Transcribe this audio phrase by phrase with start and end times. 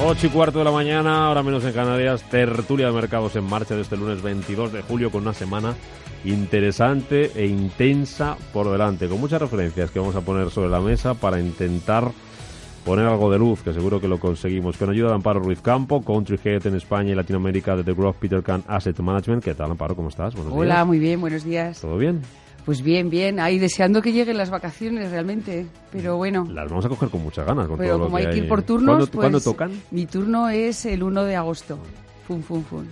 [0.00, 3.74] 8 y cuarto de la mañana, ahora menos en Canarias, tertulia de mercados en marcha
[3.74, 5.74] de este lunes 22 de julio con una semana
[6.24, 11.14] interesante e intensa por delante, con muchas referencias que vamos a poner sobre la mesa
[11.14, 12.12] para intentar
[12.84, 14.76] poner algo de luz, que seguro que lo conseguimos.
[14.76, 18.16] Con ayuda de Amparo Ruiz Campo, Country Head en España y Latinoamérica de The Growth
[18.16, 19.42] Peter Can Asset Management.
[19.42, 19.96] ¿Qué tal, Amparo?
[19.96, 20.34] ¿Cómo estás?
[20.34, 21.80] Buenos Hola, muy bien, buenos días.
[21.80, 22.22] ¿Todo bien?
[22.68, 26.46] Pues bien, bien, ahí deseando que lleguen las vacaciones realmente, pero bueno.
[26.52, 27.66] Las vamos a coger con muchas ganas.
[27.66, 29.72] Con pero todo como lo que hay que ir por turnos, ¿Cuándo, pues tocan?
[29.90, 31.78] Mi turno es el 1 de agosto.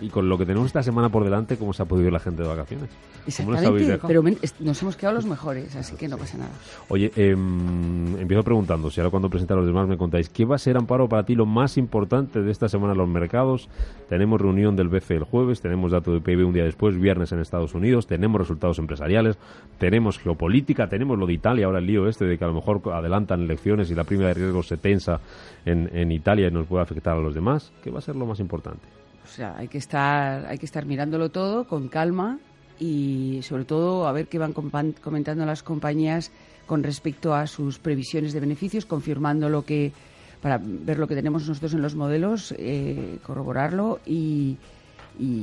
[0.01, 2.21] Y con lo que tenemos esta semana por delante, ¿cómo se ha podido ir la
[2.21, 2.89] gente de vacaciones?
[3.27, 4.23] Exactamente, pero
[4.61, 6.51] nos hemos quedado los mejores, así que no pasa nada.
[6.89, 10.57] Oye, em, empiezo preguntando, si ahora cuando presente a los demás me contáis, ¿qué va
[10.57, 13.69] a ser, Amparo, para ti lo más importante de esta semana en los mercados?
[14.09, 17.41] Tenemos reunión del BCE el jueves, tenemos dato de PIB un día después, viernes en
[17.41, 19.39] Estados Unidos, tenemos resultados empresariales,
[19.79, 22.81] tenemos geopolítica, tenemos lo de Italia, ahora el lío este de que a lo mejor
[22.93, 25.21] adelantan elecciones y la prima de riesgo se tensa
[25.65, 27.73] en, en Italia y nos puede afectar a los demás.
[27.83, 28.87] ¿Qué va a ser lo más importante?
[29.27, 32.39] O sea, hay que estar, hay que estar mirándolo todo con calma
[32.79, 36.31] y sobre todo a ver qué van comentando las compañías
[36.67, 39.93] con respecto a sus previsiones de beneficios, confirmando lo que
[40.41, 44.57] para ver lo que tenemos nosotros en los modelos, eh, corroborarlo y,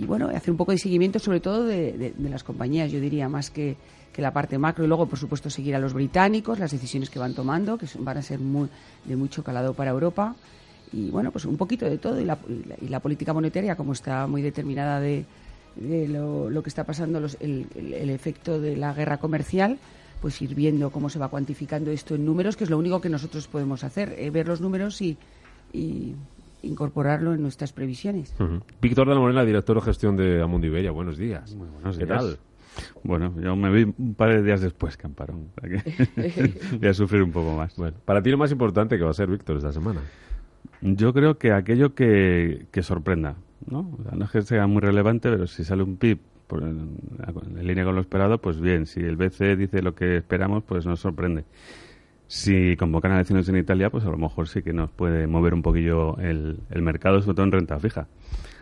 [0.05, 3.75] bueno, hacer un poco de seguimiento sobre todo de, las compañías, yo diría, más que,
[4.13, 4.85] que, la parte macro.
[4.85, 8.17] Y luego, por supuesto, seguir a los británicos, las decisiones que van tomando, que van
[8.17, 10.35] a ser de mucho calado para Europa
[10.93, 12.37] y bueno, pues un poquito de todo y la,
[12.81, 15.25] y la, política monetaria como está muy determinada de,
[16.07, 19.79] lo, que está pasando, el, efecto de la guerra comercial,
[20.21, 23.09] pues ir viendo cómo se va cuantificando esto en números, que es lo único que
[23.09, 25.17] nosotros podemos hacer, eh, ver los números y,
[26.61, 28.33] incorporarlo en nuestras previsiones.
[28.79, 31.53] Víctor de la Morena, director de gestión de Amundi Iberia, buenos días.
[31.55, 32.37] Muy buenos ¿Qué tal?
[33.03, 35.49] Bueno, yo me vi un par de días después, Camparón.
[36.79, 37.75] Voy a sufrir un poco más.
[37.75, 40.01] Bueno, para ti lo más importante que va a ser, Víctor, esta semana.
[40.81, 43.35] Yo creo que aquello que, sorprenda,
[43.65, 43.97] ¿no?
[44.11, 46.19] no es que sea muy relevante, pero si sale un PIB
[46.61, 48.85] en, línea con lo esperado, pues bien.
[48.85, 51.45] Si el BCE dice lo que esperamos, pues nos sorprende.
[52.27, 55.61] Si convocan elecciones en Italia, pues a lo mejor sí que nos puede mover un
[55.61, 58.07] poquillo el, mercado, sobre todo en renta fija.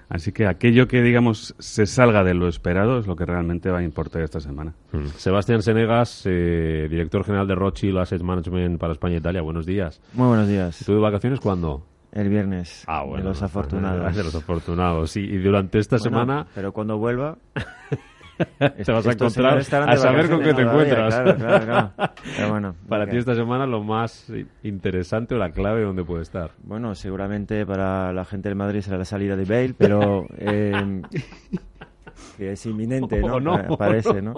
[0.09, 3.77] Así que aquello que, digamos, se salga de lo esperado es lo que realmente va
[3.77, 4.73] a importar esta semana.
[4.91, 5.07] Hmm.
[5.15, 9.41] Sebastián Senegas, eh, director general de Rothschild Asset Management para España e Italia.
[9.41, 10.01] Buenos días.
[10.13, 10.83] Muy buenos días.
[10.85, 11.85] ¿Tú de vacaciones cuándo?
[12.11, 12.83] El viernes.
[12.87, 13.23] Ah, bueno.
[13.23, 14.15] De los afortunados.
[14.15, 15.21] De los afortunados, sí.
[15.21, 16.45] Y durante esta semana...
[16.53, 17.37] Pero cuando vuelva...
[18.57, 21.15] te vas a encontrar a saber con qué te encuentras.
[21.15, 21.91] Claro, claro,
[22.37, 24.31] Pero bueno, para ti esta semana lo más
[24.63, 26.51] interesante o la clave donde puede estar.
[26.63, 31.01] Bueno, seguramente para la gente del Madrid será la salida de Bale, pero eh,
[32.37, 33.39] que es inminente, ¿no?
[33.39, 34.35] no Parece, ¿no?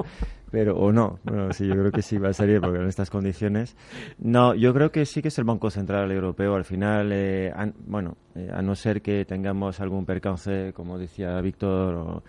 [0.53, 1.17] Pero, o no.
[1.23, 3.75] Bueno, sí, yo creo que sí va a salir porque en estas condiciones.
[4.19, 6.53] No, yo creo que sí que es el Banco Central Europeo.
[6.53, 7.51] Al final, eh,
[7.87, 12.23] bueno, eh, a no ser que tengamos algún percance, como decía Víctor, o,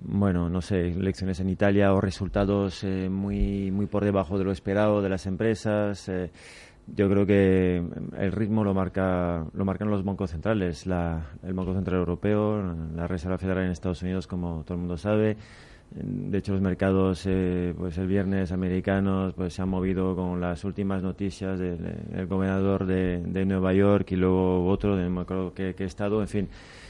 [0.00, 4.50] bueno, no sé, elecciones en Italia o resultados eh, muy, muy por debajo de lo
[4.50, 6.10] esperado de las empresas.
[6.86, 7.84] yo creo que
[8.16, 12.62] el ritmo lo marca lo marcan los bancos centrales, la, el Banco Central Europeo,
[12.96, 15.36] la Reserva Federal en Estados Unidos, como todo el mundo sabe,
[15.94, 20.64] de hecho, los mercados, eh, pues el viernes americanos, pues se han movido con las
[20.64, 25.52] últimas noticias del gobernador de, de, Nueva York y luego otro, de no me acuerdo
[25.54, 26.48] qué, estado, en fin.
[26.48, 26.81] eh,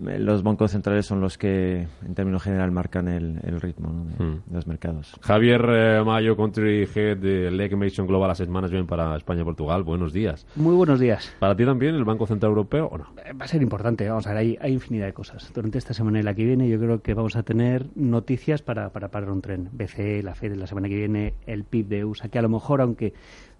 [0.00, 4.42] los bancos centrales son los que, en términos general, marcan el, ritmo hmm.
[4.46, 5.14] de, los mercados.
[5.20, 9.82] Javier eh, Mayo, Country Head de Lake Mason Global Asset Management para España y Portugal.
[9.82, 10.46] Buenos días.
[10.56, 11.34] Muy buenos días.
[11.38, 13.06] ¿Para ti también el Banco Central Europeo o no?
[13.24, 14.08] Eh, va a ser importante.
[14.08, 15.52] Vamos a ver, hay, hay infinidad de cosas.
[15.54, 18.90] Durante esta semana y la que viene yo creo que vamos a tener noticias para,
[18.90, 19.68] para parar un tren.
[19.72, 22.80] BCE, la FED la semana que viene, el PIB de USA, que a lo mejor,
[22.80, 23.14] aunque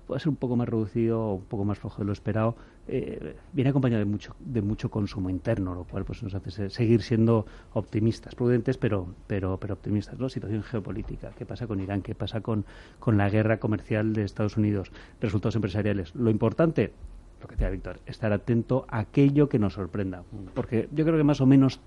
[0.06, 2.56] puede ser un poco más reducido o un poco más flojo de lo esperado,
[2.88, 7.02] eh, viene acompañado de mucho, de mucho consumo interno, lo cual pues nos hace seguir
[7.02, 10.18] siendo optimistas, prudentes, pero, pero, pero optimistas.
[10.18, 10.28] ¿no?
[10.28, 12.64] Situación geopolítica, qué pasa con Irán, qué pasa con,
[12.98, 14.90] con la guerra comercial de Estados Unidos,
[15.20, 16.14] resultados empresariales.
[16.14, 16.92] Lo importante,
[17.40, 20.24] lo que decía Víctor, estar atento a aquello que nos sorprenda,
[20.54, 21.80] porque yo creo que más o menos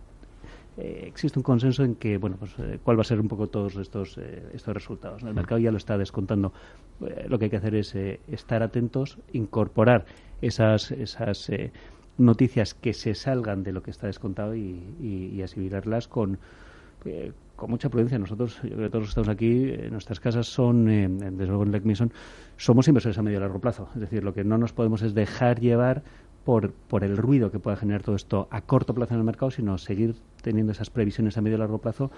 [0.78, 3.48] eh, existe un consenso en que, bueno, pues eh, cuál va a ser un poco
[3.48, 5.24] todos estos, eh, estos resultados.
[5.24, 6.52] El mercado ya lo está descontando.
[7.28, 7.96] lo que hay que hacer es
[8.28, 10.06] estar atentos, incorporar
[10.48, 11.50] esas, esas
[12.18, 16.40] noticias que se salgan de lo que está descontado y, asimilarlas con,
[17.56, 18.18] con mucha prudencia.
[18.18, 21.94] Nosotros, yo creo que todos estamos aquí, en nuestras casas son, desde luego en Lake
[22.58, 23.90] somos inversores a medio y largo plazo.
[23.96, 26.04] Es decir, lo que no nos podemos es dejar llevar
[26.44, 29.52] por, por el ruido que pueda generar todo esto a corto plazo en el mercado,
[29.52, 32.12] sino seguir teniendo esas previsiones a medio y largo plazo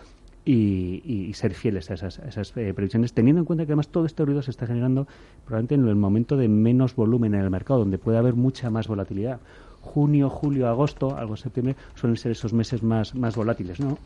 [0.47, 2.19] y, ser fieles a esas,
[2.55, 5.07] eh, previsiones, teniendo en cuenta que además todo este ruido se está generando
[5.45, 8.87] probablemente en el momento de menos volumen en el mercado, donde puede haber mucha más
[8.87, 9.39] volatilidad.
[9.81, 13.97] Junio, julio, agosto, algo septiembre, suelen ser esos meses más, más volátiles, ¿no?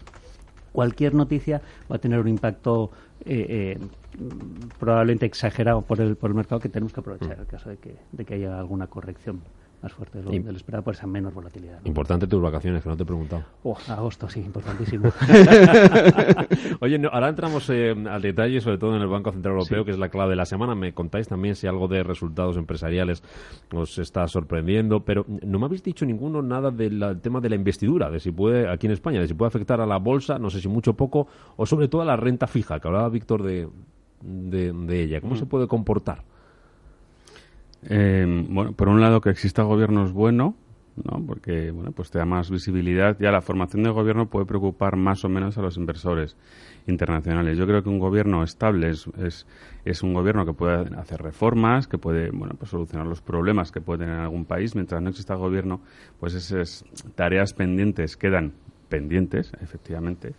[0.72, 1.62] Cualquier noticia
[1.92, 2.92] va a tener un impacto
[3.26, 3.80] eh, eh,
[4.80, 7.78] probablemente exagerado por el, por el mercado que tenemos que aprovechar en el caso de
[7.78, 9.42] que, de que haya alguna corrección
[9.82, 11.80] más fuerte de lo, esperado por esa menor volatilidad.
[11.86, 13.44] Importante tus vacaciones, que no te he preguntado.
[13.64, 15.10] Oh, agosto, sí, importantísimo.
[16.82, 20.00] Oye, ahora entramos eh, al detalle, sobre todo en el Banco Central Europeo, que es
[20.00, 20.76] la clave de la semana.
[20.76, 23.24] Me contáis también si algo de resultados empresariales
[23.74, 28.12] os está sorprendiendo, pero no me habéis dicho ninguno nada del tema de la investidura,
[28.12, 30.62] de si puede, aquí en España, de si puede afectar a la bolsa, no sé
[30.62, 31.28] si mucho o poco,
[31.58, 33.68] o sobre todo a la renta fija, que hablaba Víctor de,
[34.22, 35.22] de, ella.
[35.22, 36.24] ¿Cómo se puede comportar?
[37.90, 40.56] Eh, bueno, por un lado que exista gobierno es bueno,
[40.96, 41.26] ¿no?
[41.26, 43.18] porque bueno, pues te da más visibilidad.
[43.20, 46.36] Ya la formación de gobierno puede preocupar más o menos a los inversores
[46.88, 47.58] internacionales.
[47.58, 49.08] Yo creo que un gobierno estable es,
[49.86, 53.82] es, un gobierno que puede hacer reformas, que puede bueno, pues solucionar los problemas que
[53.82, 54.76] puede tener algún país.
[54.76, 55.82] Mientras no exista gobierno,
[56.20, 56.86] pues esas
[57.16, 58.54] tareas pendientes quedan
[58.90, 60.34] pendientes, efectivamente.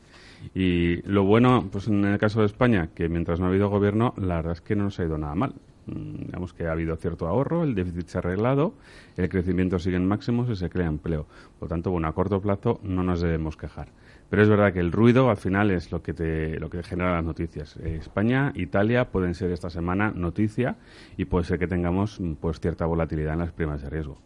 [0.54, 4.12] Y lo bueno, pues en el caso de España, que mientras no ha habido gobierno,
[4.16, 5.54] la verdad es que no nos ha ido nada mal.
[5.86, 8.74] Mm, digamos que ha habido cierto ahorro, el déficit se ha arreglado,
[9.16, 11.26] el crecimiento sigue en máximos y se crea empleo.
[11.58, 13.88] Por lo tanto, bueno, a corto plazo no nos debemos quejar.
[14.30, 17.16] Pero es verdad que el ruido al final es lo que te, lo que genera
[17.16, 17.76] las noticias.
[17.76, 20.76] Eh, España, Italia pueden ser esta semana noticia
[21.16, 24.18] y puede ser que tengamos pues cierta volatilidad en las primas de riesgo.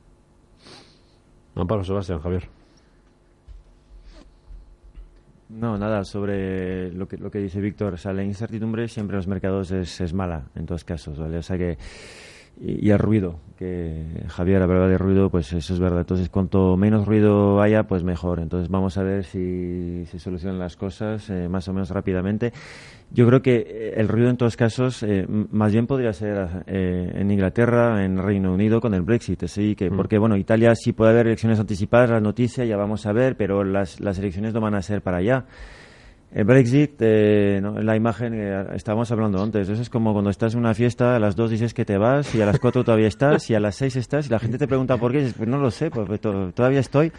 [1.56, 2.48] Amparo Sebastián, Javier.
[5.48, 7.94] No, nada, sobre lo que, lo que dice Víctor.
[7.94, 11.38] O sea, la incertidumbre siempre en los mercados es, es mala, en todos casos, ¿vale?
[11.38, 11.78] O sea que
[12.58, 16.00] y, el ruido, que Javier hablaba de ruido, pues eso es verdad.
[16.00, 18.40] Entonces, cuanto menos ruido haya, pues mejor.
[18.40, 22.52] Entonces, vamos a ver si se solucionan las cosas eh, más o menos rápidamente.
[23.10, 27.30] Yo creo que eh, el ruido en todos casos eh, más bien podría ser en
[27.30, 29.96] Inglaterra, en Reino Unido con el Brexit, sí, que mm.
[29.96, 33.64] porque bueno, Italia sí puede haber elecciones anticipadas, la noticia ya vamos a ver, pero
[33.64, 35.44] las, las elecciones no van a ser para allá.
[36.36, 40.60] El Brexit, eh, la imagen que estábamos hablando antes, eso es como cuando estás en
[40.60, 43.48] una fiesta, a las dos dices que te vas y a las cuatro todavía estás
[43.48, 45.48] y a las seis estás y la gente te pregunta por qué, y dices, pues
[45.48, 47.10] no lo sé, pues, pues todavía estoy.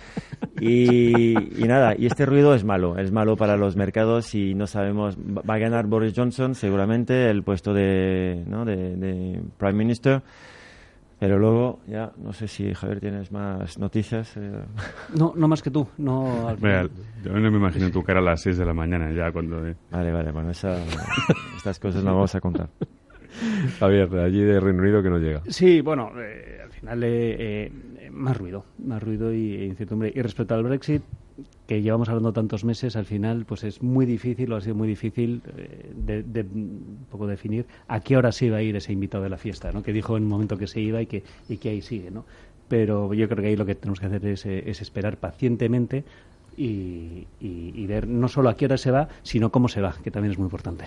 [0.62, 1.34] Y,
[1.66, 5.56] nada, y este ruido es malo, es malo para los mercados y no sabemos, va
[5.56, 8.66] a ganar Boris Johnson seguramente el puesto de, ¿no?
[8.66, 10.22] de Prime Minister.
[11.20, 14.38] Pero luego, ya, no sé si Javier tienes más noticias.
[14.38, 14.64] Eh.
[15.16, 15.88] No, no más que tú.
[15.98, 16.56] No,
[17.24, 19.66] yo no me imagino tu cara a las 6 de la mañana ya cuando...
[19.68, 19.76] Eh.
[19.90, 22.70] Vale, vale, bueno, estas cosas no vamos a contar.
[23.80, 25.42] Javier, de allí de Reino Unido que no llega.
[25.48, 27.04] Sí, bueno, eh, al final
[28.12, 30.12] más ruido, más ruido y incertidumbre.
[30.14, 31.02] Y respecto al Brexit,
[31.68, 34.88] que llevamos hablando tantos meses, al final pues es muy difícil, o ha sido muy
[34.88, 39.24] difícil eh, de, un poco definir a qué hora se iba a ir ese invitado
[39.24, 39.84] de la fiesta, ¿no?
[39.84, 42.10] que dijo en el momento que se iba y que, y que ahí sigue.
[42.12, 42.26] ¿no?
[42.68, 46.04] Pero yo creo que ahí lo que tenemos que hacer es, eh, esperar pacientemente
[46.58, 47.26] y,
[47.88, 50.38] ver no solo a qué hora se va, sino cómo se va, que también es
[50.38, 50.86] muy importante.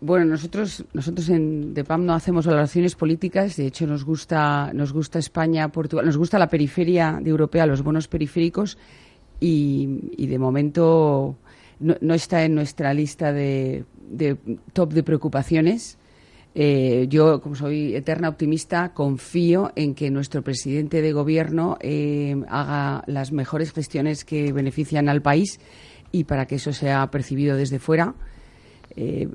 [0.00, 5.18] Bueno, nosotros nosotros en DEPAM no hacemos valoraciones políticas, de hecho nos gusta nos gusta
[5.18, 8.78] España, Portugal, nos gusta la periferia de Europea, los bonos periféricos
[9.40, 11.36] y, de momento
[11.80, 13.84] no, está en nuestra lista de,
[14.72, 15.98] top de preocupaciones.
[16.58, 23.04] Eh, yo, como soy eterna optimista, confío en que nuestro presidente de gobierno eh, haga
[23.06, 25.60] las mejores gestiones que benefician al país
[26.12, 28.14] y para que eso sea percibido desde fuera.
[28.94, 29.28] Eh,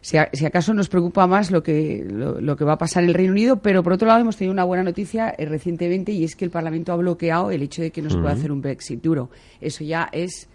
[0.00, 3.32] si, acaso nos preocupa más lo que, lo, que va a pasar en el Reino
[3.32, 6.44] Unido, pero por otro lado hemos tenido una buena noticia eh, recientemente y es que
[6.44, 9.30] el Parlamento ha bloqueado el hecho de que no se pueda hacer un Brexit duro.
[9.60, 10.48] Eso ya es,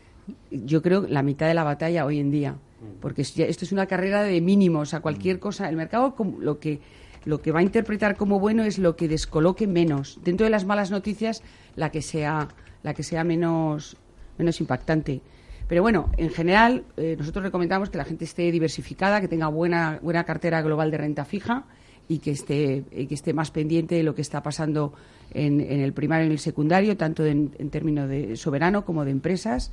[0.51, 2.55] yo creo, la mitad de la batalla hoy en día,
[3.01, 5.69] porque esto es una carrera de mínimos a cualquier cosa.
[5.69, 6.79] El mercado, lo que
[7.25, 10.19] lo que va a interpretar como bueno es lo que descoloque menos.
[10.23, 11.43] Dentro de las malas noticias,
[11.75, 12.47] la que sea,
[12.81, 13.97] la que sea menos,
[14.37, 15.21] menos impactante.
[15.69, 19.99] Pero bueno, en general, eh, nosotros recomendamos que la gente esté diversificada, que tenga buena,
[20.01, 21.65] buena cartera global de renta fija
[22.07, 24.93] y que esté, que esté más pendiente de lo que está pasando
[25.31, 29.71] en, el primario y en el secundario, tanto en, términos de soberano como de empresas,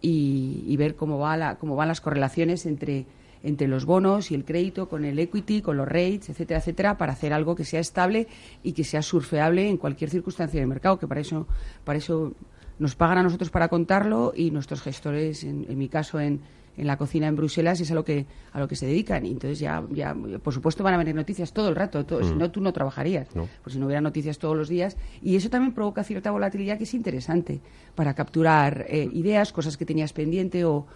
[0.00, 3.06] y, ver cómo, va la, cómo van las correlaciones entre,
[3.42, 7.14] entre los bonos y el crédito, con el equity, con los rates, etcétera, etcétera, para
[7.14, 8.28] hacer algo que sea estable
[8.62, 11.48] y que sea surfeable en cualquier circunstancia de mercado, que para eso,
[11.82, 12.32] para eso
[12.78, 16.40] nos pagan a nosotros para contarlo y nuestros gestores, en, mi caso en,
[16.76, 19.24] en, la cocina en Bruselas, es a lo que a lo que se dedican.
[19.26, 22.04] Y entonces ya, ya por supuesto, van a venir noticias todo el rato.
[22.22, 22.38] Si mm.
[22.38, 23.28] no, tú no trabajarías.
[23.62, 24.96] Pues si no hubiera noticias todos los días.
[25.22, 27.60] Y eso también provoca cierta volatilidad que es interesante
[27.94, 30.86] para capturar eh, ideas, cosas que tenías pendiente o,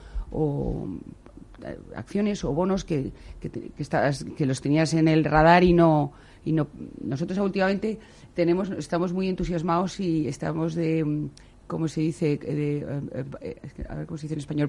[1.63, 6.13] eh, acciones o bonos que, que, que los tenías en el radar y no
[6.47, 6.69] y no
[7.03, 7.99] nosotros últimamente
[8.35, 11.29] tenemos estamos muy entusiasmados y estamos de
[11.67, 12.33] ¿cómo se dice?
[12.33, 14.69] Eh, eh, eh, a ver cómo se dice en español,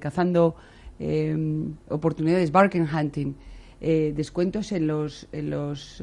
[0.00, 0.56] cazando
[1.88, 3.34] oportunidades, bargain hunting,
[3.80, 6.02] descuentos en los, en los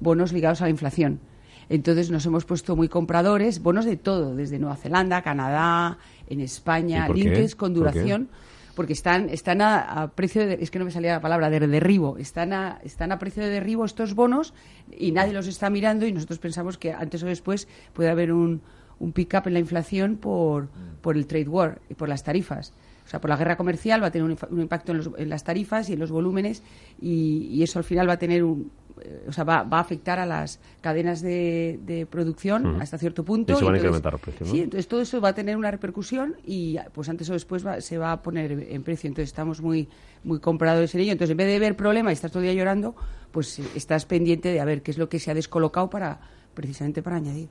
[0.00, 1.20] bonos ligados a la inflación.
[1.68, 7.08] Entonces nos hemos puesto muy compradores, bonos de todo, desde Nueva Zelanda, Canadá, en España,
[7.08, 8.28] links con duración.
[8.74, 12.16] porque están, están a, precio de, es que no me salía la palabra, de derribo,
[12.16, 14.54] están a, están a precio de derribo estos bonos
[14.96, 18.62] y nadie los está mirando y nosotros pensamos que antes o después puede haber un,
[19.00, 20.68] un pick-up en la inflación por,
[21.00, 22.72] por el trade war y por las tarifas.
[23.06, 25.94] O sea, por la guerra comercial va a tener un, impacto en, las tarifas y
[25.94, 26.62] en los volúmenes
[27.00, 30.18] y, eso al final va a tener un, eh, o sea, va, va, a afectar
[30.18, 33.54] a las cadenas de, producción hasta cierto punto.
[33.54, 35.70] Y se van a incrementar los precios, Sí, entonces todo eso va a tener una
[35.70, 39.08] repercusión y pues antes o después se va a poner en precio.
[39.08, 39.88] Entonces estamos muy
[40.24, 41.12] muy compradores en ello.
[41.12, 42.94] Entonces, en vez de ver problema y estás todo el día llorando,
[43.32, 46.20] pues estás pendiente de a ver qué es lo que se ha descolocado para
[46.54, 47.48] precisamente para añadir.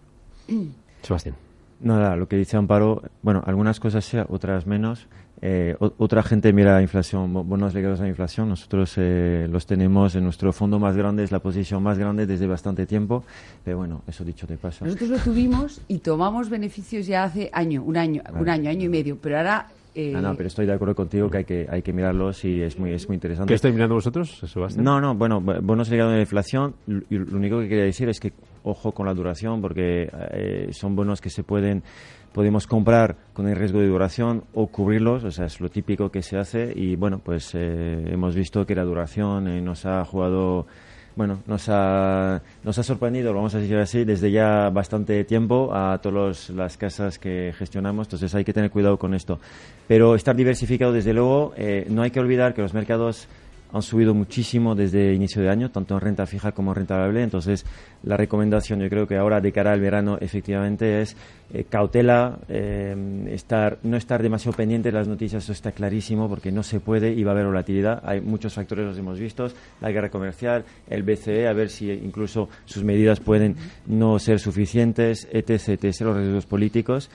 [1.02, 1.36] Sebastián.
[1.80, 5.08] Nada, lo que dice Amparo, bueno, algunas cosas sí, otras menos.
[5.40, 8.50] Eh, otra gente mira la inflación, bonos ligados a la inflación.
[8.50, 12.48] Nosotros eh, los tenemos en nuestro fondo más grande, es la posición más grande desde
[12.48, 13.24] bastante tiempo.
[13.64, 14.86] Pero bueno, eso dicho de paso.
[14.86, 18.90] Nosotros lo tuvimos y tomamos beneficios ya hace año, un año, un año, año y
[18.90, 19.18] medio.
[19.22, 19.68] Pero ahora
[20.00, 22.78] eh, no, pero estoy de acuerdo contigo que hay que, hay que mirarlos y es
[22.78, 23.50] muy, es muy interesante.
[23.50, 24.86] ¿Qué estáis mirando vosotros, Sebastián?
[24.86, 26.76] No, no, bueno, bonos ligados a la inflación.
[26.86, 28.32] Lo único que quería decir es que
[28.68, 31.84] ojo con la duración porque eh, son bonos que se pueden
[32.34, 36.22] podemos comprar con el riesgo de duración o cubrirlos, o sea, es lo típico que
[36.22, 36.72] se hace.
[36.76, 40.68] Y bueno, pues eh, hemos visto que la duración nos ha jugado
[41.18, 45.98] bueno, nos ha, nos ha sorprendido, vamos a decir así, desde ya bastante tiempo a
[45.98, 49.40] todas las casas que gestionamos, entonces hay que tener cuidado con esto.
[49.88, 53.28] Pero estar diversificado, desde luego, eh, no hay que olvidar que los mercados
[53.74, 57.24] han subido muchísimo desde inicio de año, tanto en renta fija como en renta variable.
[57.24, 57.66] Entonces,
[58.04, 61.16] la recomendación, yo creo que ahora de cara al verano, efectivamente, es
[61.54, 66.52] eh, cautela, eh, estar, no estar demasiado pendiente de las noticias, eso está clarísimo, porque
[66.52, 68.02] no se puede y va a haber volatilidad.
[68.06, 69.48] Hay muchos factores, los hemos visto,
[69.82, 73.56] la guerra comercial, el BCE, a ver si incluso sus medidas pueden
[73.86, 77.10] no ser suficientes, etc., etc., los riesgos políticos.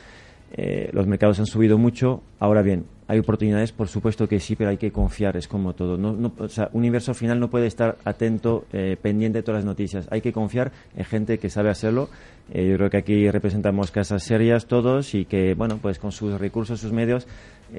[0.54, 2.22] Eh, los mercados han subido mucho.
[2.38, 5.96] Ahora bien, hay oportunidades, por supuesto que sí, pero hay que confiar, es como todo.
[5.96, 9.64] No, o sea, un inversor final no puede estar atento, eh, pendiente de todas las
[9.64, 10.06] noticias.
[10.10, 12.08] Hay que confiar en gente que sabe hacerlo.
[12.52, 16.40] Eh, yo creo que aquí representamos casas serias todos y que, bueno, pues con sus
[16.40, 17.26] recursos, sus medios,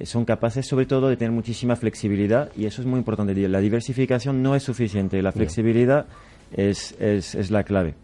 [0.04, 3.36] son capaces sobre todo de tener muchísima flexibilidad y eso es muy importante.
[3.48, 6.08] La diversificación no es suficiente, la flexibilidad
[6.54, 7.96] es, es, es la clave.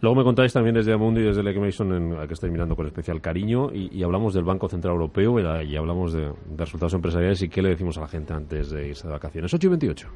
[0.00, 2.86] Luego me contáis también desde Amundi y desde Lake Mason, en, que estoy mirando con
[2.86, 7.48] especial cariño, y, hablamos del Banco Central Europeo y, hablamos de, de, resultados empresariales y
[7.48, 9.54] qué le decimos a la gente antes de irse de vacaciones.
[9.54, 10.08] 8 y 28.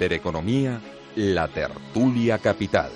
[0.00, 0.80] Intereconomía,
[1.14, 2.90] la tertulia capital.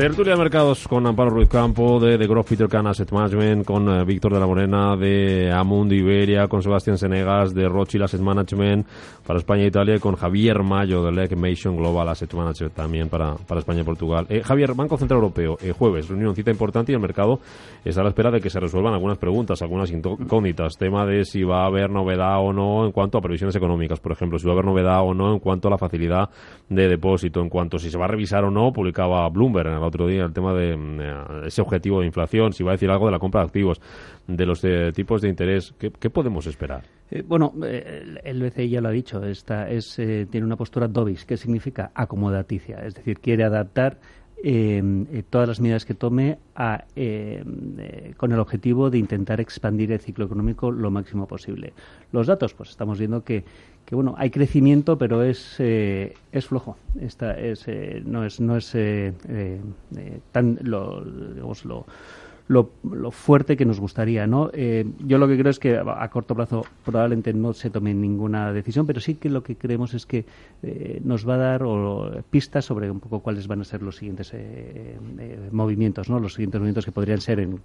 [0.00, 3.86] Tertulia de mercados con Amparo Ruiz Campo de The Growth Peter Can Asset Management, con
[3.86, 8.86] eh, Víctor de la Morena de Amundi Iberia, con Sebastián Senegas de Rothschild Asset Management
[9.26, 13.34] para España e Italia y con Javier Mayo de Legmation Global Asset Management también para,
[13.34, 14.24] para España y Portugal.
[14.30, 17.38] Eh, Javier, Banco Central Europeo, eh, jueves, reunión, cita importante y el mercado
[17.84, 20.78] está a la espera de que se resuelvan algunas preguntas, algunas incógnitas.
[20.78, 24.12] Tema de si va a haber novedad o no en cuanto a previsiones económicas, por
[24.12, 26.30] ejemplo, si va a haber novedad o no en cuanto a la facilidad
[26.70, 29.74] de depósito, en cuanto a si se va a revisar o no, publicaba Bloomberg en
[29.74, 32.90] el otro día, el tema de mm, ese objetivo de inflación, si va a decir
[32.90, 33.80] algo de la compra de activos,
[34.26, 34.62] de los
[34.94, 35.74] tipos de interés.
[35.78, 36.84] ¿Qué, podemos esperar?
[37.26, 41.90] bueno, el BCI ya lo ha dicho, esta es, tiene una postura dovish, que significa
[41.92, 43.98] acomodaticia, es decir, quiere adaptar
[44.42, 50.00] eh, todas las medidas que tome em, eh, con el objetivo de intentar expandir el
[50.00, 51.72] ciclo económico lo máximo posible.
[52.12, 53.44] Los datos, pues estamos viendo que,
[53.90, 56.76] bueno, hay crecimiento, pero es, eh, es flojo.
[57.00, 57.66] Esta es,
[58.04, 58.76] no es, no es
[60.32, 61.64] tan lo, digamos,
[62.50, 64.26] lo lo, fuerte que nos gustaría.
[64.26, 64.50] ¿no?
[64.52, 68.52] Eh, yo lo que creo es que a, corto plazo probablemente no se tome ninguna
[68.52, 70.24] decisión, pero sí que lo que creemos es que
[70.62, 71.62] eh, nos va a dar
[72.30, 74.98] pistas sobre un poco cuáles van a ser los siguientes eh,
[75.52, 76.18] movimientos, ¿no?
[76.18, 77.60] los siguientes movimientos que podrían ser en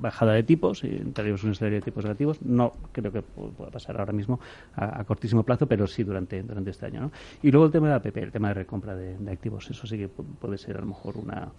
[0.00, 2.40] bajada de tipos, entraríamos una serie de tipos negativos.
[2.42, 4.40] No creo que pueda pasar ahora mismo
[4.74, 7.00] a, cortísimo plazo, pero sí durante, durante este año.
[7.00, 7.12] ¿no?
[7.42, 9.68] Y luego el tema de APP, el tema de recompra de activos.
[9.70, 11.50] Eso sí que puede ser a lo mejor una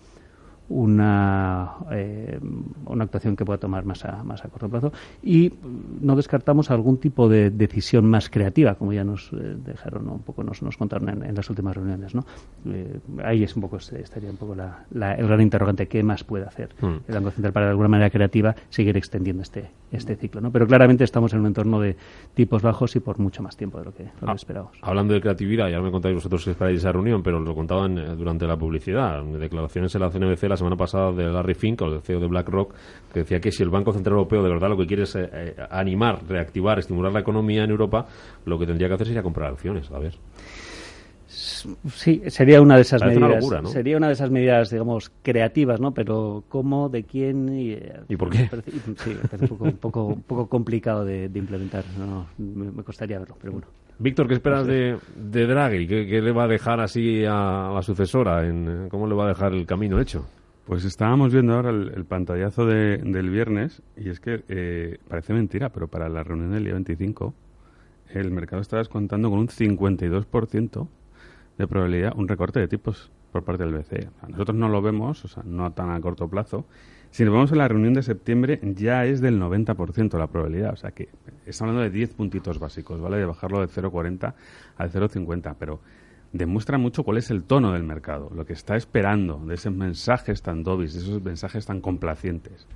[0.69, 2.39] una, eh,
[2.85, 4.91] una actuación que pueda tomar más a, más a corto plazo
[5.21, 5.53] y
[6.01, 10.43] no descartamos algún tipo de decisión más creativa, como ya nos eh, dejaron, un poco
[10.43, 12.15] nos, nos contaron en, las últimas reuniones.
[12.15, 12.25] ¿no?
[12.65, 16.45] Eh, ahí es un poco, estaría un poco la, el gran interrogante, ¿qué más puede
[16.45, 16.95] hacer mm.
[17.07, 20.41] el Banco Central para de alguna manera creativa seguir extendiendo este, este ciclo?
[20.41, 20.51] ¿no?
[20.51, 21.95] Pero claramente estamos en un entorno de
[22.33, 24.77] tipos bajos y por mucho más tiempo de lo que, lo ah, esperábamos.
[24.81, 28.45] Hablando de creatividad, ya me contáis vosotros que esperáis esa reunión, pero lo contaban durante
[28.47, 32.27] la publicidad, declaraciones en la CNBC la semana pasada de Larry Fink, el CEO de
[32.27, 32.73] BlackRock,
[33.13, 35.29] que decía que si el Banco Central Europeo de verdad lo que quiere es eh,
[35.31, 38.05] eh, animar, reactivar, estimular la economía en Europa,
[38.45, 39.89] lo que tendría que hacer sería comprar acciones.
[39.91, 40.13] A ver.
[41.33, 43.43] Sí, sería una de esas medidas.
[43.71, 45.91] Sería una de esas medidas, digamos, creativas, ¿no?
[45.91, 48.49] Pero ¿cómo, de quién y, eh, ¿Y por qué?
[48.97, 51.83] sí, es un poco, un poco, complicado de, implementar.
[51.97, 53.67] No, me, costaría verlo, pero bueno.
[53.97, 55.87] Víctor, ¿qué esperas de, de Draghi?
[55.87, 58.45] ¿Qué, le va a dejar así a la sucesora?
[58.45, 60.27] En, ¿Cómo le va a dejar el camino hecho?
[60.65, 65.87] Pues estábamos viendo ahora el, pantallazo del viernes y es que eh, parece mentira, pero
[65.87, 67.33] para la reunión del día 25
[68.13, 70.87] el mercado está descontando con un 52%
[71.57, 74.09] de probabilidad un recorte de tipos por parte del BCE.
[74.29, 76.65] nosotros no lo vemos, o sea, no tan a corto plazo.
[77.09, 80.73] Si nos vemos en la reunión de septiembre, ya es del 90% la probabilidad.
[80.73, 81.09] O sea que
[81.45, 83.17] estamos hablando de 10 puntitos básicos, ¿vale?
[83.17, 84.33] De bajarlo de 0,40
[84.77, 85.55] a 0,50.
[85.59, 85.79] Pero
[86.33, 90.41] demuestra mucho cuál es el tono del mercado, lo que está esperando de esos mensajes
[90.41, 92.67] tan dovis, de esos mensajes tan complacientes.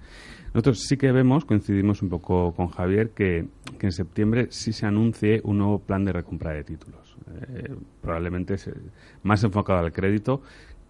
[0.53, 3.47] Nosotros sí que vemos, coincidimos un poco con Javier, que,
[3.79, 7.06] en septiembre sí se anuncie un nuevo plan de recompra de títulos.
[7.49, 8.55] Eh, probablemente
[9.23, 10.41] más enfocado al crédito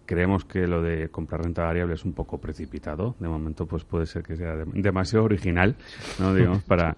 [0.08, 3.14] creemos que lo de comprar renta variable es un poco precipitado.
[3.20, 5.76] De momento, pues puede ser que sea demasiado original,
[6.18, 6.34] ¿no?
[6.38, 6.96] Digamos, para...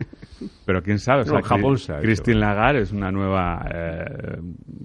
[0.65, 1.25] Pero quién sabe.
[2.01, 4.39] Christine Lagarde es una nueva, eh,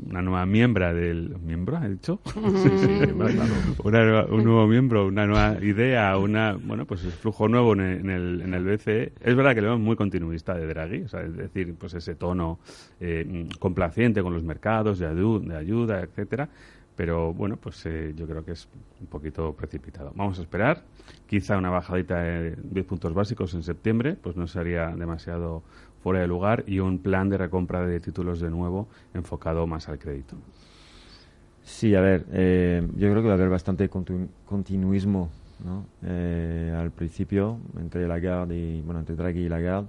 [0.09, 1.37] una nueva miembro del...
[1.39, 2.19] ¿Miembro, ha dicho?
[2.25, 2.87] sí, sí,
[3.83, 6.53] un nuevo miembro, una nueva idea, una...
[6.53, 9.13] Bueno, pues es flujo nuevo en el, en el BCE.
[9.21, 12.15] Es verdad que lo vemos muy continuista de Draghi, o sea, es decir, pues ese
[12.15, 12.57] tono
[12.99, 16.49] eh, complaciente con los mercados, de, de ayuda, etcétera
[16.95, 18.67] pero bueno, pues eh, yo creo que es
[18.99, 20.11] un poquito precipitado.
[20.15, 20.83] Vamos a esperar,
[21.27, 25.63] quizá una bajadita de 10 puntos básicos en septiembre, pues no sería demasiado
[26.01, 29.99] fuera de lugar y un plan de recompra de títulos de nuevo enfocado más al
[29.99, 30.37] crédito.
[31.63, 35.31] Sí, a ver, eh, yo creo que va a haber bastante continuismo
[35.63, 35.85] ¿no?
[36.03, 39.87] Eh, al principio entre Lagarde y, bueno, entre Draghi y Lagarde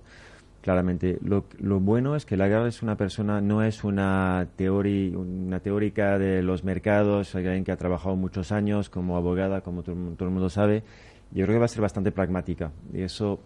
[0.66, 1.16] claramente.
[1.22, 6.18] Lo, lo, bueno es que Lagarde es una persona, no es una, teori, una teórica
[6.18, 10.50] de los mercados, alguien que ha trabajado muchos años como abogada, como todo, el mundo
[10.50, 10.82] sabe.
[11.30, 13.38] Yo creo que va a ser bastante pragmática y eso,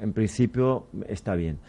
[0.00, 1.60] en principio, está bien.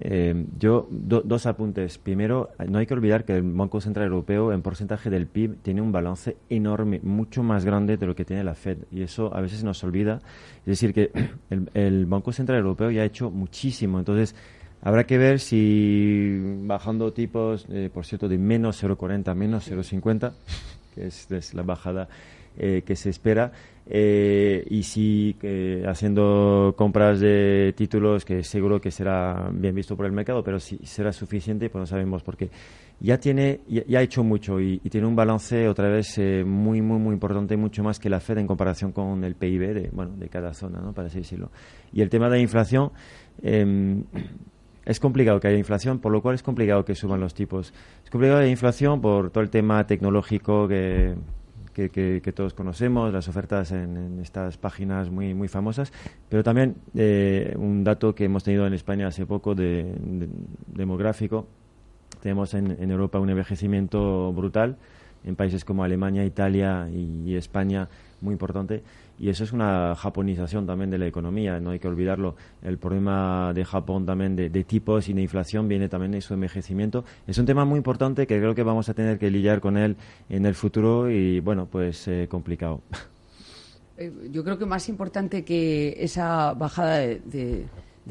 [0.00, 1.98] Eh, yo, dos apuntes.
[1.98, 5.82] Primero, no hay que olvidar que el Banco Central Europeo, en porcentaje del PIB, tiene
[5.82, 8.78] un balance enorme, mucho más grande de lo que tiene la Fed.
[8.90, 10.20] Y eso a veces nos olvida.
[10.60, 11.10] Es decir, que
[11.74, 13.98] el, Banco Central Europeo ya ha hecho muchísimo.
[13.98, 14.34] Entonces,
[14.82, 20.32] habrá que ver si bajando tipos, eh, por cierto, de menos 0,40, menos 0,50,
[20.94, 22.08] que es la bajada
[22.60, 23.52] eh, que se espera
[23.90, 25.36] eh, y sí
[25.86, 30.78] haciendo compras de títulos que seguro que será bien visto por el mercado, pero si
[30.84, 32.50] será suficiente, pues no sabemos porque
[33.00, 36.98] ya tiene ya, ha hecho mucho y, tiene un balance otra vez eh, muy muy
[36.98, 40.28] muy importante, mucho más que la Fed en comparación con el PIB de bueno de
[40.28, 40.92] cada zona, ¿no?
[40.92, 41.50] Para así decirlo.
[41.92, 42.90] Y el tema de la inflación
[43.42, 44.04] em,
[44.84, 47.72] es complicado que haya inflación, por lo cual es complicado que suban los tipos.
[48.04, 51.14] Es complicado haya inflación por todo el tema tecnológico que
[51.88, 55.92] que, todos conocemos, las ofertas en, estas páginas muy, muy famosas,
[56.28, 59.94] pero también eh, un dato que hemos tenido en España hace poco de,
[60.66, 61.46] demográfico.
[62.20, 64.76] Tenemos en, Europa un envejecimiento brutal
[65.24, 67.88] en países como Alemania, Italia y, España
[68.20, 68.82] muy importante.
[69.18, 72.36] Y eso es una japonización también de la economía, no hay que olvidarlo.
[72.62, 77.04] El problema de Japón también de, tipos y de inflación viene también de su envejecimiento.
[77.26, 79.96] Es un tema muy importante que creo que vamos a tener que lidiar con él
[80.28, 82.80] en el futuro y, bueno, pues eh, complicado.
[83.96, 87.66] Eh, yo creo que más importante que esa bajada de de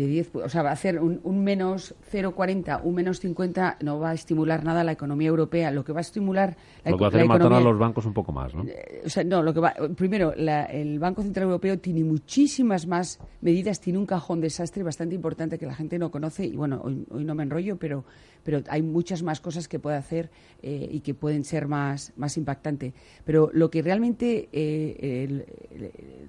[0.05, 4.11] 10, o sea, va a hacer un, un menos 0,40, un menos 50 no va
[4.11, 5.71] a estimular nada la economía europea.
[5.71, 8.05] Lo que va a estimular la, lo que va a hacer matar a los bancos
[8.05, 8.63] un poco más, ¿no?
[8.65, 13.19] Eh, o sea, no, lo que va, primero, el Banco Central Europeo tiene muchísimas más
[13.41, 17.05] medidas, tiene un cajón desastre bastante importante que la gente no conoce y bueno, hoy,
[17.09, 18.03] hoy no me enrollo, pero
[18.47, 20.29] pero hay muchas más cosas que puede hacer
[20.63, 22.93] eh, y que pueden ser más, más impactantes.
[23.25, 25.43] Pero lo que realmente eh,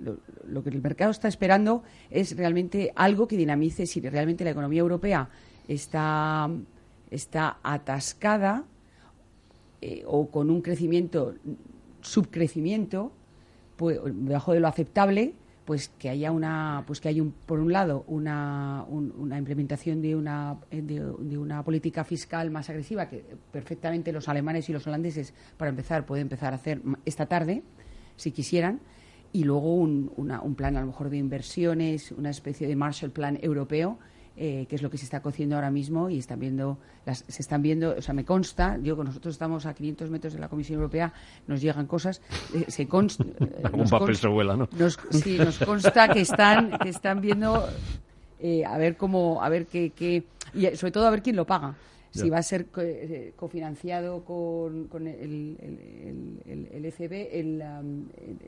[0.02, 4.80] lo, que el mercado está esperando es realmente algo que dinamice si realmente la economía
[4.80, 5.28] europea
[5.66, 6.48] está,
[7.10, 8.64] está atascada
[9.80, 11.34] eh, o con un crecimiento,
[12.00, 13.12] subcrecimiento,
[13.76, 17.70] pues, debajo de lo aceptable, pues que haya una pues que hay un, por un
[17.70, 21.04] lado una, una implementación de una de,
[21.36, 26.22] una política fiscal más agresiva que perfectamente los alemanes y los holandeses para empezar pueden
[26.22, 27.62] empezar a hacer esta tarde
[28.16, 28.80] si quisieran
[29.32, 33.38] y luego un, un plan a lo mejor de inversiones una especie de Marshall Plan
[33.42, 33.98] europeo
[34.40, 37.42] eh, que es lo que se está cociendo ahora mismo y están viendo, las, se
[37.42, 40.48] están viendo, o sea, me consta, yo con nosotros estamos a 500 metros de la
[40.48, 41.12] Comisión Europea,
[41.48, 42.22] nos llegan cosas,
[42.54, 43.24] eh, se consta...
[43.24, 44.68] Eh, un papel se vuela, ¿no?
[45.10, 47.66] sí, nos consta que están, que están viendo
[48.64, 50.22] a ver cómo, a ver qué, qué,
[50.54, 51.74] y sobre todo a ver quién lo paga.
[52.10, 52.66] Si va a ser
[53.36, 55.56] cofinanciado con, con el,
[56.46, 57.62] el, el, ECB, el,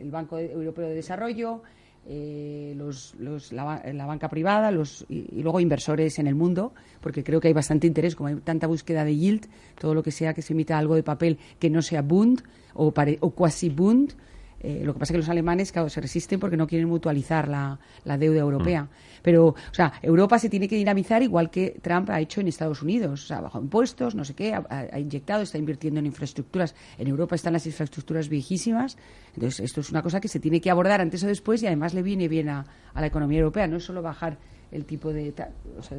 [0.00, 1.62] el Banco Europeo de Desarrollo,
[2.06, 3.14] eh, los,
[3.52, 7.86] la, banca privada los, y, luego inversores en el mundo, porque creo que hay bastante
[7.86, 9.46] interés, como hay tanta búsqueda de yield,
[9.78, 12.42] todo lo que sea que se emita algo de papel que no sea Bund
[12.74, 14.14] o, o quasi Bund,
[14.62, 17.78] eh, lo que pasa es que los alemanes se resisten porque no quieren mutualizar la,
[18.18, 18.84] deuda europea.
[18.84, 18.88] Mm.
[19.22, 22.82] Pero, o sea, Europa se tiene que dinamizar igual que Trump ha hecho en Estados
[22.82, 23.24] Unidos.
[23.24, 26.74] O sea, bajo impuestos, no sé qué, ha, inyectado, está invirtiendo en infraestructuras.
[26.98, 28.98] En Europa están las infraestructuras viejísimas.
[29.34, 31.94] Entonces, esto es una cosa que se tiene que abordar antes o después y además
[31.94, 33.66] le viene bien a, la economía europea.
[33.66, 34.38] No es solo bajar
[34.70, 35.34] el tipo de...
[35.78, 35.96] O sea,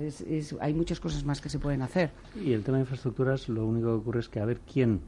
[0.59, 2.11] hay muchas cosas más que se pueden hacer.
[2.35, 5.01] Y el tema de infraestructuras, lo único que ocurre es que a ver quién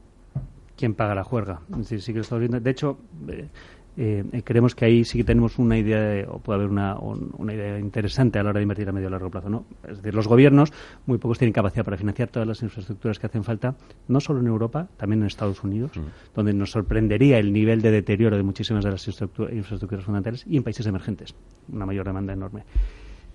[0.76, 1.60] quién paga la juerga.
[1.82, 2.60] sí que lo viendo.
[2.60, 3.48] De hecho, eh,
[3.96, 7.78] eh, creemos que ahí sí que tenemos una idea, o puede haber una, una, idea
[7.78, 9.48] interesante a la hora de invertir a medio y largo plazo.
[9.48, 9.66] ¿no?
[9.84, 10.72] Es decir, los gobiernos,
[11.06, 13.76] muy pocos tienen capacidad para financiar todas las infraestructuras que hacen falta,
[14.08, 16.34] no solo en Europa, también en Estados Unidos, mm.
[16.34, 20.64] donde nos sorprendería el nivel de deterioro de muchísimas de las infraestructuras fundamentales, y en
[20.64, 21.34] países emergentes,
[21.72, 22.64] una mayor demanda enorme.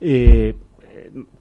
[0.02, 0.56] Eh,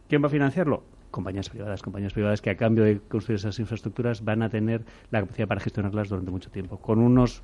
[0.09, 0.85] ¿Quién va a financiarlo?
[1.19, 5.19] Compañías privadas, compañías privadas que a cambio de construir esas infraestructuras van a tener la
[5.19, 7.43] capacidad para gestionarlas durante mucho tiempo, con unos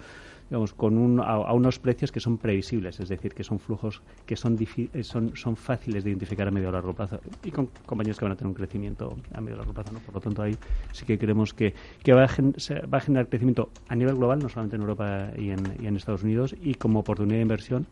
[0.48, 4.36] digamos, con un, a, unos precios que son previsibles, es decir, que son flujos que
[4.36, 8.16] son, eh, son, son fáciles de identificar a medio o largo plazo y con compañías
[8.16, 9.92] que van a tener un crecimiento a medio o largo plazo.
[9.92, 9.98] ¿no?
[10.00, 10.56] Por lo tanto, ahí
[10.92, 14.48] sí que creemos que, que va, a va, a generar crecimiento a nivel global, no
[14.48, 15.46] solamente en Europa y
[15.82, 17.86] y en Estados Unidos, y como oportunidad de inversión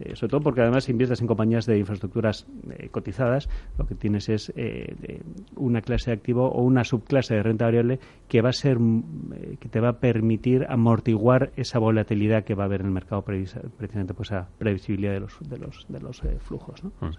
[0.00, 3.94] eh, sobre todo porque además si inviertes en compañías de infraestructuras eh, cotizadas, lo que
[3.94, 5.22] tienes es eh,
[5.56, 9.56] una clase de activo o una subclase de renta variable que va a ser mm,
[9.58, 13.22] que te va a permitir amortiguar esa volatilidad que va a haber en el mercado
[13.22, 16.92] precisamente pues esa previsibilidad de los de los de los flujos, ¿no?
[17.00, 17.12] Mm.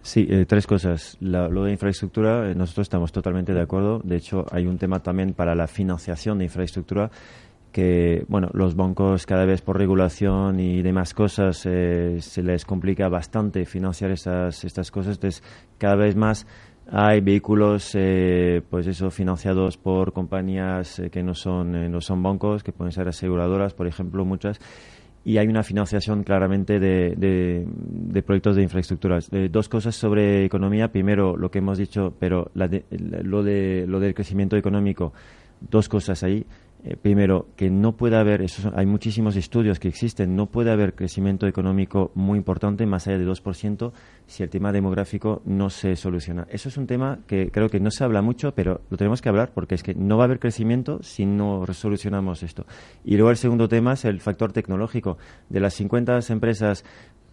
[0.00, 1.18] Sí, tres cosas.
[1.20, 4.00] lo de infraestructura, nosotros estamos totalmente de acuerdo.
[4.02, 7.10] De hecho, hay un tema también para la financiación de infraestructura
[7.72, 13.08] que bueno los bancos cada vez por regulación y demás cosas eh, se les complica
[13.08, 15.42] bastante financiar esas estas cosas entonces
[15.76, 16.46] cada vez más
[16.90, 22.62] hay vehículos eh, pues eso financiados por compañías eh, que no son no son bancos
[22.62, 24.60] que pueden ser aseguradoras por ejemplo muchas
[25.24, 29.28] y hay una financiación claramente de, de, proyectos de infraestructuras.
[29.50, 30.90] dos cosas sobre economía.
[30.90, 35.12] Primero, lo que hemos dicho, pero lo, de, lo del crecimiento económico,
[35.60, 36.46] dos cosas ahí.
[36.84, 40.94] Eh, primero, que no puede haber, eso, hay muchísimos estudios que existen, no puede haber
[40.94, 43.92] crecimiento económico muy importante, más allá de 2%,
[44.26, 46.46] si el tema demográfico no se soluciona.
[46.50, 49.28] Eso es un tema que creo que no se habla mucho, pero lo tenemos que
[49.28, 52.64] hablar porque es que no va a haber crecimiento si no resolucionamos esto.
[53.04, 55.18] Y luego el segundo tema es el factor tecnológico.
[55.48, 56.84] De las 50 empresas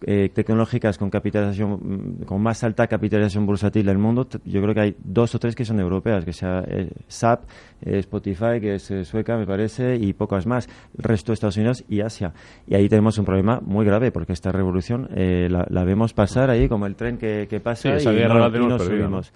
[0.02, 4.80] eh, tecnológicas con capitalización mm, con más alta capitalización bursátil del mundo yo creo que
[4.80, 7.44] hay dos o tres que son europeas que sea eh, SAP
[7.80, 10.68] eh, Spotify que es sueca me parece y pocas más.
[10.98, 12.32] El resto de Estados Unidos y Asia.
[12.66, 16.86] Y ahí tenemos un problema muy grave porque esta revolución la, vemos pasar ahí como
[16.86, 19.32] el tren que, pasa y, no, nos subimos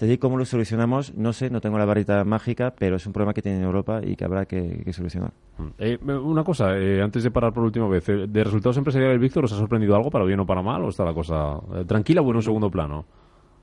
[0.00, 3.12] Te digo cómo lo solucionamos, no sé, no tengo la varita mágica, pero es un
[3.12, 5.34] problema que tiene Europa y que habrá que, solucionar.
[5.76, 9.44] Eh, una cosa, eh, antes de parar por última vez, eh, ¿de resultados empresariales, Víctor,
[9.44, 10.82] os ha sorprendido algo para bien o para mal?
[10.84, 13.04] ¿O está la cosa tranquila o en un segundo plano?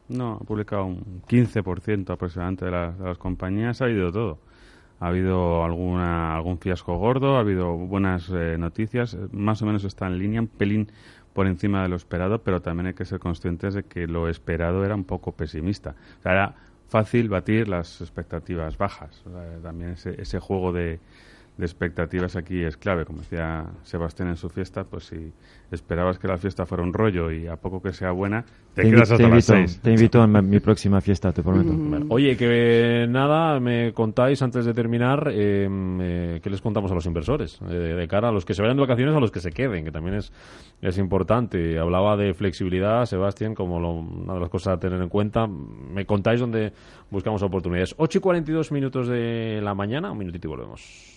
[0.10, 4.38] No, ha publicado un 15% aproximadamente de, de las compañías, ha habido todo
[5.00, 10.08] ha habido alguna, algún fiasco gordo, ha habido buenas eh, noticias, más o menos está
[10.08, 10.92] en línea, un pelín
[11.38, 14.84] por encima de lo esperado, pero también hay que ser conscientes de que lo esperado
[14.84, 15.94] era un poco pesimista.
[16.18, 16.56] O sea, era
[16.90, 19.24] fácil batir las expectativas bajas.
[19.62, 21.00] también ese, ese juego de,
[21.58, 23.06] de expectativas aquí es clave.
[23.06, 25.34] Como decía Sebastián en su fiesta, pues si
[25.72, 29.12] esperabas que la fiesta fuera un rollo y a poco que sea buena, te, quedas
[29.12, 29.80] hasta las seis.
[29.82, 32.06] Te invito a mi próxima fiesta, te prometo.
[32.10, 37.06] Oye, que nada, me contáis antes de terminar, em, eh, ¿qué les contamos a los
[37.06, 37.60] inversores?
[37.70, 39.84] Eh, de cara a los que se vayan de vacaciones a los que se queden,
[39.84, 40.32] que también es,
[40.82, 41.80] es importante.
[41.80, 45.48] Hablaba de flexibilidad, Sebastián, como una de las cosas a tener en cuenta.
[45.48, 46.72] Me contáis dónde
[47.10, 47.96] buscamos oportunidades.
[47.98, 51.17] 8 y 42 minutos de la mañana, un minutito y volvemos.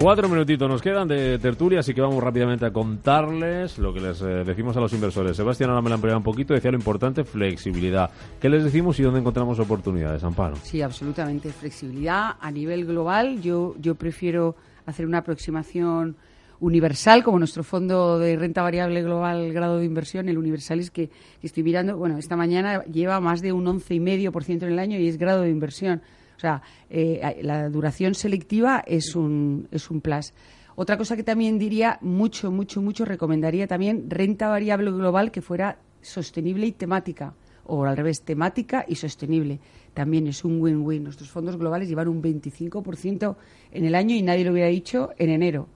[0.00, 4.22] Cuatro minutitos nos quedan de tertulia, así que vamos rápidamente a contarles lo que les
[4.22, 5.36] eh, decimos a los inversores.
[5.36, 8.10] Sebastián ahora me la ampliado un poquito, decía lo importante, flexibilidad.
[8.40, 10.56] ¿Qué les decimos y dónde encontramos oportunidades, Amparo?
[10.62, 11.52] Sí, absolutamente.
[11.52, 13.42] Flexibilidad a nivel global.
[13.42, 16.16] Yo, yo prefiero hacer una aproximación
[16.60, 21.46] universal, como nuestro fondo de renta variable global grado de inversión, el Universalis, que, que
[21.46, 25.18] estoy mirando, bueno, esta mañana lleva más de un 11,5% en el año y es
[25.18, 26.00] grado de inversión.
[26.40, 30.32] O sea, eh, la duración selectiva es un, es un plus.
[30.74, 35.78] Otra cosa que también diría, mucho, mucho, mucho, recomendaría también renta variable global que fuera
[36.00, 37.34] sostenible y temática,
[37.66, 39.60] o al revés, temática y sostenible.
[39.92, 41.04] También es un win-win.
[41.04, 43.36] Nuestros fondos globales llevan un 25%
[43.72, 45.68] en el año y nadie lo hubiera dicho en enero.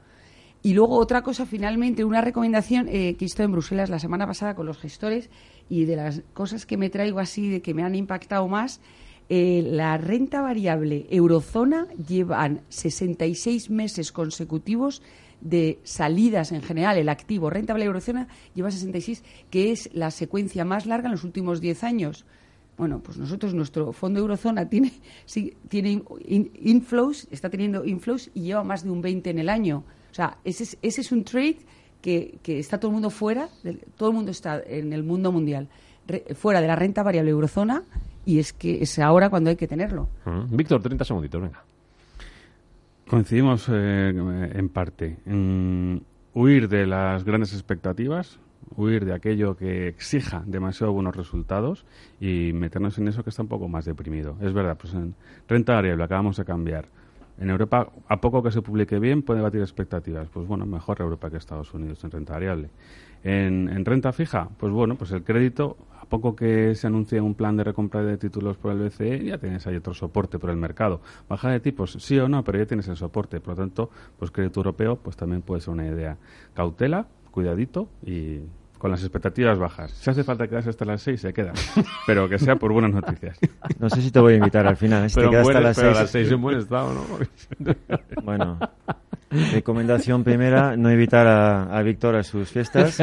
[0.62, 4.55] Y luego otra cosa, finalmente, una recomendación eh, que he en Bruselas la semana pasada
[4.55, 5.29] con los gestores
[5.68, 8.81] y de las cosas que me traigo así, de que me han impactado más,
[9.28, 15.02] eh, la renta variable eurozona llevan 66 meses consecutivos
[15.40, 20.64] de salidas en general, el activo renta variable eurozona lleva 66, que es la secuencia
[20.64, 22.24] más larga en los últimos 10 años.
[22.76, 24.92] Bueno, pues nosotros, nuestro fondo eurozona tiene,
[25.68, 29.84] tiene inflows, está teniendo inflows y lleva más de un 20 en el año.
[30.10, 31.58] O sea, ese es, ese es un trade
[32.00, 33.48] que, que, está todo el mundo fuera,
[33.96, 35.68] todo el mundo está en el mundo mundial,
[36.34, 37.84] fuera de la renta variable eurozona
[38.24, 40.08] y es que es ahora cuando hay que tenerlo.
[40.50, 41.62] Víctor, 30 segunditos, venga.
[43.08, 48.38] Coincidimos eh, en parte en huir de las grandes expectativas,
[48.76, 51.84] huir de aquello que exija demasiado buenos resultados
[52.20, 54.37] y meternos en eso que está un poco más deprimido.
[54.40, 55.14] Es verdad, pues en
[55.48, 56.87] renta variable acabamos de cambiar.
[57.38, 60.28] En Europa, a poco que se publique bien, puede batir expectativas.
[60.28, 62.70] Pues bueno, mejor Europa que Estados Unidos en renta variable.
[63.24, 65.76] En, en, renta fija, pues bueno, pues el crédito
[66.14, 69.66] poco que se anuncie un plan de recompra de títulos por el BCE, ya tienes
[69.66, 71.00] ahí otro soporte por el mercado.
[71.29, 73.40] Baja de tipos, sí o no, pero ya tienes el soporte.
[73.40, 76.16] Por lo tanto, pues crédito europeo pues también puede ser una idea.
[76.55, 78.42] Cautela, cuidadito y
[78.79, 79.90] con las expectativas bajas.
[79.90, 81.53] Si hace falta quedarse hasta las seis, se queda.
[82.07, 83.37] Pero que sea por buenas noticias.
[83.81, 85.11] No sé si te voy a invitar al final.
[85.11, 87.74] Si pero te hasta las, seis, las seis en buen estado, ¿no?
[88.22, 88.59] Bueno,
[89.53, 92.99] Recomendación primera, no invitar a, Víctor a sus fiestas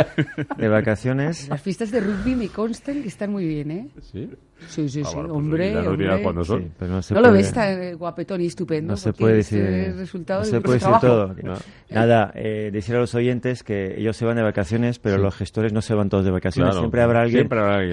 [0.57, 1.49] de vacaciones.
[1.49, 3.87] Las fiestas de rugby me constan que están muy bien, ¿eh?
[4.11, 4.29] Sí.
[4.67, 5.15] Sí, sí, ah, sí.
[5.15, 6.21] Pues hombre, hombre.
[6.23, 6.71] Cuando son.
[6.79, 8.93] no, lo ves tan guapetón y estupendo.
[8.93, 11.35] No se puede decir, resultado no se puede decir todo.
[11.89, 15.73] Nada, eh, decir a los oyentes que ellos se van de vacaciones, pero los gestores
[15.73, 16.75] no se van todos de vacaciones.
[16.75, 17.49] siempre, habrá alguien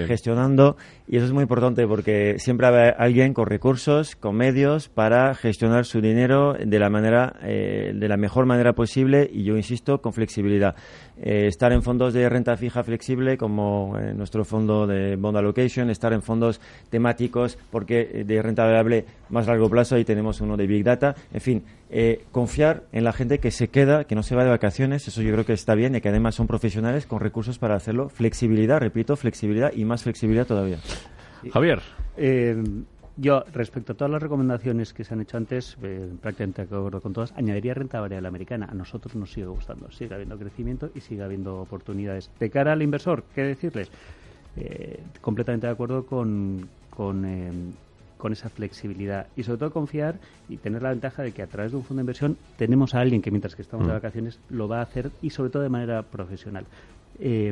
[0.07, 0.77] gestionando
[1.07, 5.85] y eso es muy importante porque siempre habrá alguien con recursos, con medios para gestionar
[5.85, 10.13] su dinero de la manera, eh, de la mejor manera posible y yo insisto con
[10.13, 10.75] flexibilidad.
[11.21, 16.13] Eh, estar en fondos de renta fija flexible como nuestro fondo de bond allocation, estar
[16.13, 16.58] en fondos
[16.89, 21.15] temáticos porque eh, de renta variable más largo plazo ahí tenemos uno de big data,
[21.33, 24.49] en fin, eh, confiar en la gente que se queda, que no se va de
[24.49, 27.75] vacaciones, eso yo creo que está bien y que además son profesionales con recursos para
[27.75, 30.79] hacerlo, flexibilidad, repito, flexibilidad y más flexibilidad todavía.
[31.53, 31.81] Javier.
[33.21, 37.01] Yo, respecto a todas las recomendaciones que se han hecho antes, eh, prácticamente de acuerdo
[37.01, 38.67] con todas, añadiría renta variable americana.
[38.71, 39.91] A nosotros nos sigue gustando.
[39.91, 42.31] Sigue habiendo crecimiento y sigue habiendo oportunidades.
[42.39, 43.91] De cara al inversor, ¿qué decirles?
[44.59, 47.51] Eh, completamente de acuerdo con, con, eh,
[48.17, 51.71] con esa flexibilidad y sobre todo confiar y tener la ventaja de que a través
[51.71, 53.95] de un fondo de inversión tenemos a alguien que mientras que estamos de Mm.
[53.95, 56.67] vacaciones lo va a hacer y sobre todo de manera profesional.
[57.17, 57.51] Eh,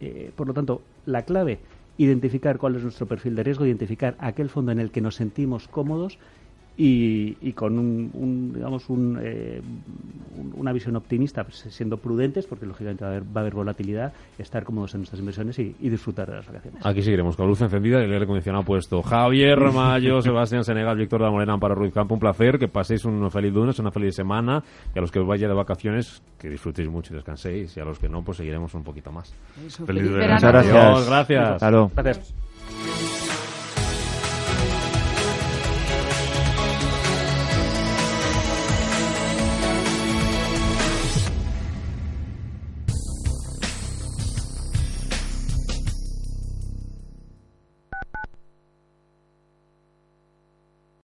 [0.00, 1.60] eh, por lo tanto, la clave,
[1.96, 5.68] identificar cuál es nuestro perfil de riesgo, identificar aquel fondo en el que nos sentimos
[5.68, 6.18] cómodos
[6.80, 9.60] y, y con un, un, digamos un, eh,
[10.36, 13.54] un- una visión optimista, pues, siendo prudentes, porque lógicamente va a haber, va a haber
[13.54, 16.86] volatilidad, estar cómodos en nuestras inversiones y, y disfrutar de las vacaciones.
[16.86, 19.02] Aquí seguiremos con luz encendida y el aire acondicionado puesto.
[19.02, 23.28] Javier Mayo, Sebastián Senegal, Víctor de Morena, Amparo Ruiz Campo, un placer, que paséis un
[23.30, 24.62] feliz lunes, una feliz semana
[24.94, 27.84] y a los que os vaya de vacaciones, que disfrutéis mucho y descanséis y a
[27.84, 29.34] los que no, pues seguiremos un poquito más.
[29.66, 30.40] Eso, Feliz feliz verano.
[30.40, 30.58] verano.
[30.58, 30.76] Muchas gracias.
[30.86, 31.48] Adiós, gracias.
[31.54, 31.90] Hasta luego.
[31.96, 33.17] Gracias.